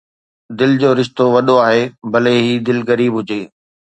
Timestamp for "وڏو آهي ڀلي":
1.35-2.35